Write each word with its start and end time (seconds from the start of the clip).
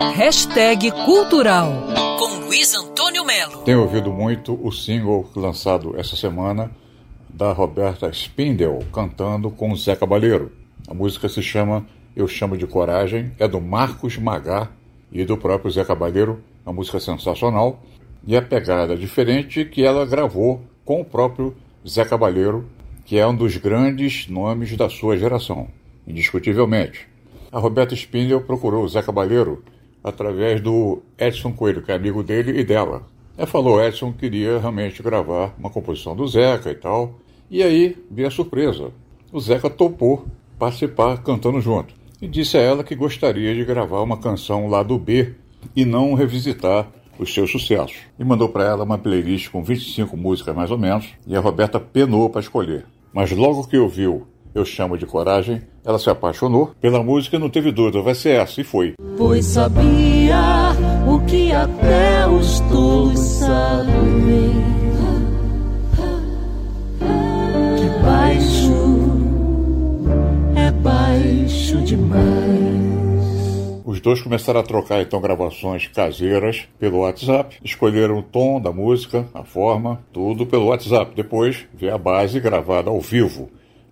Hashtag 0.00 0.92
Cultural 1.04 1.72
com 2.20 2.46
Luiz 2.46 2.72
Antônio 2.72 3.24
Melo. 3.24 3.62
Tenho 3.64 3.82
ouvido 3.82 4.12
muito 4.12 4.56
o 4.64 4.70
single 4.70 5.28
lançado 5.34 5.98
essa 5.98 6.14
semana 6.14 6.70
da 7.28 7.52
Roberta 7.52 8.08
Spindel 8.10 8.78
cantando 8.92 9.50
com 9.50 9.74
Zé 9.74 9.96
Cabaleiro. 9.96 10.52
A 10.86 10.94
música 10.94 11.28
se 11.28 11.42
chama 11.42 11.84
Eu 12.14 12.28
Chamo 12.28 12.56
de 12.56 12.64
Coragem, 12.64 13.32
é 13.40 13.48
do 13.48 13.60
Marcos 13.60 14.16
Magá 14.16 14.70
e 15.10 15.24
do 15.24 15.36
próprio 15.36 15.68
Zé 15.72 15.84
Cabaleiro. 15.84 16.44
Uma 16.64 16.74
música 16.74 17.00
sensacional 17.00 17.82
e 18.24 18.36
a 18.36 18.42
pegada 18.42 18.96
diferente 18.96 19.64
que 19.64 19.84
ela 19.84 20.06
gravou 20.06 20.62
com 20.84 21.00
o 21.00 21.04
próprio 21.04 21.56
Zé 21.84 22.04
Cabaleiro, 22.04 22.68
que 23.04 23.18
é 23.18 23.26
um 23.26 23.34
dos 23.34 23.56
grandes 23.56 24.28
nomes 24.28 24.76
da 24.76 24.88
sua 24.88 25.16
geração, 25.16 25.66
indiscutivelmente. 26.06 27.08
A 27.50 27.58
Roberta 27.58 27.94
Spindel 27.94 28.42
procurou 28.42 28.84
o 28.84 28.88
Zé 28.88 29.02
Cabaleiro 29.02 29.64
através 30.08 30.60
do 30.60 31.02
Edson 31.18 31.52
Coelho, 31.52 31.82
que 31.82 31.92
é 31.92 31.94
amigo 31.94 32.22
dele 32.22 32.58
e 32.58 32.64
dela. 32.64 33.02
Ela 33.36 33.46
falou, 33.46 33.82
Edson 33.82 34.12
queria 34.12 34.58
realmente 34.58 35.02
gravar 35.02 35.54
uma 35.58 35.70
composição 35.70 36.16
do 36.16 36.26
Zeca 36.26 36.70
e 36.70 36.74
tal. 36.74 37.14
E 37.50 37.62
aí 37.62 37.96
veio 38.10 38.26
a 38.26 38.30
surpresa. 38.30 38.90
O 39.32 39.40
Zeca 39.40 39.70
topou 39.70 40.26
participar 40.58 41.22
cantando 41.22 41.60
junto. 41.60 41.94
E 42.20 42.26
disse 42.26 42.56
a 42.58 42.60
ela 42.60 42.82
que 42.82 42.96
gostaria 42.96 43.54
de 43.54 43.64
gravar 43.64 44.02
uma 44.02 44.16
canção 44.16 44.68
lá 44.68 44.82
do 44.82 44.98
B 44.98 45.34
e 45.76 45.84
não 45.84 46.14
revisitar 46.14 46.88
os 47.18 47.32
seus 47.32 47.50
sucessos. 47.50 47.96
E 48.18 48.24
mandou 48.24 48.48
para 48.48 48.64
ela 48.64 48.84
uma 48.84 48.98
playlist 48.98 49.50
com 49.50 49.62
25 49.62 50.16
músicas 50.16 50.54
mais 50.54 50.70
ou 50.70 50.78
menos, 50.78 51.08
e 51.26 51.36
a 51.36 51.40
Roberta 51.40 51.78
penou 51.78 52.28
para 52.30 52.40
escolher. 52.40 52.86
Mas 53.12 53.30
logo 53.30 53.66
que 53.66 53.78
ouviu 53.78 54.26
Eu 54.58 54.64
Chamo 54.64 54.98
de 54.98 55.06
Coragem, 55.06 55.62
ela 55.84 56.00
se 56.00 56.10
apaixonou 56.10 56.72
pela 56.80 57.00
música 57.00 57.36
e 57.36 57.38
não 57.38 57.48
teve 57.48 57.70
dúvida, 57.70 58.02
vai 58.02 58.12
ser 58.12 58.40
essa, 58.40 58.60
e 58.60 58.64
foi. 58.64 58.94
Pois 59.16 59.46
sabia 59.46 60.74
o 61.06 61.20
que 61.20 61.52
até 61.52 62.26
os 62.26 62.58
tolos 62.62 63.20
sabem. 63.20 64.58
Que 67.76 68.02
baixo 68.02 68.74
é 70.56 70.72
baixo 70.72 71.78
demais. 71.82 72.78
Os 73.84 74.00
dois 74.00 74.20
começaram 74.20 74.58
a 74.58 74.64
trocar 74.64 75.00
então 75.00 75.20
gravações 75.20 75.86
caseiras 75.86 76.68
pelo 76.80 76.98
WhatsApp, 76.98 77.58
escolheram 77.62 78.18
o 78.18 78.22
tom 78.22 78.60
da 78.60 78.72
música, 78.72 79.24
a 79.32 79.44
forma, 79.44 80.00
tudo 80.12 80.44
pelo 80.44 80.66
WhatsApp. 80.66 81.12
Depois 81.14 81.64
veio 81.72 81.94
a 81.94 81.98
base 81.98 82.40
gravada 82.40 82.90
ao 82.90 83.00
vivo, 83.00 83.48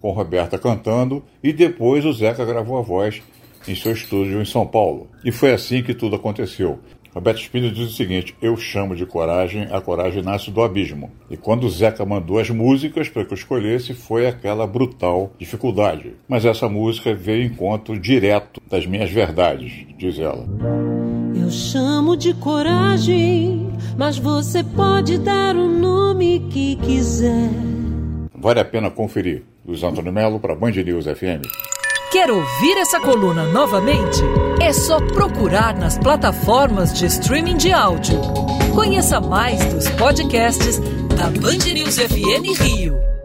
com 0.00 0.12
Roberta 0.12 0.58
cantando, 0.58 1.22
e 1.42 1.52
depois 1.52 2.04
o 2.04 2.12
Zeca 2.12 2.44
gravou 2.44 2.78
a 2.78 2.82
voz 2.82 3.22
em 3.68 3.74
seu 3.74 3.92
estúdio 3.92 4.40
em 4.40 4.44
São 4.44 4.66
Paulo. 4.66 5.08
E 5.24 5.30
foi 5.30 5.52
assim 5.52 5.82
que 5.82 5.94
tudo 5.94 6.16
aconteceu. 6.16 6.78
Roberto 7.12 7.40
Espírito 7.40 7.74
diz 7.74 7.90
o 7.90 7.96
seguinte: 7.96 8.36
Eu 8.40 8.56
chamo 8.56 8.94
de 8.94 9.04
coragem, 9.04 9.66
a 9.70 9.80
coragem 9.80 10.22
nasce 10.22 10.50
do 10.50 10.62
abismo. 10.62 11.10
E 11.28 11.36
quando 11.36 11.64
o 11.64 11.70
Zeca 11.70 12.04
mandou 12.06 12.38
as 12.38 12.50
músicas 12.50 13.08
para 13.08 13.24
que 13.24 13.32
eu 13.32 13.36
escolhesse, 13.36 13.94
foi 13.94 14.26
aquela 14.28 14.66
brutal 14.66 15.32
dificuldade. 15.38 16.14
Mas 16.28 16.44
essa 16.44 16.68
música 16.68 17.12
veio 17.12 17.42
em 17.42 17.46
encontro 17.46 17.98
direto 17.98 18.60
das 18.70 18.86
minhas 18.86 19.10
verdades, 19.10 19.86
diz 19.98 20.18
ela. 20.18 20.46
Eu 21.34 21.50
chamo 21.50 22.16
de 22.16 22.32
coragem, 22.34 23.68
mas 23.98 24.16
você 24.16 24.62
pode 24.62 25.18
dar 25.18 25.56
o 25.56 25.68
nome 25.68 26.46
que 26.50 26.76
quiser. 26.76 27.69
Vale 28.40 28.60
a 28.60 28.64
pena 28.64 28.90
conferir. 28.90 29.42
Luiz 29.66 29.82
Antônio 29.82 30.10
Melo 30.10 30.40
para 30.40 30.54
Band 30.54 30.70
News 30.70 31.04
FM. 31.04 31.42
Quer 32.10 32.30
ouvir 32.30 32.78
essa 32.78 32.98
coluna 32.98 33.44
novamente? 33.44 34.18
É 34.60 34.72
só 34.72 34.98
procurar 35.08 35.76
nas 35.76 35.98
plataformas 35.98 36.98
de 36.98 37.04
streaming 37.04 37.58
de 37.58 37.70
áudio. 37.70 38.18
Conheça 38.74 39.20
mais 39.20 39.62
dos 39.66 39.88
podcasts 39.90 40.78
da 41.16 41.26
Band 41.26 41.72
News 41.72 41.98
FM 41.98 42.58
Rio. 42.58 43.19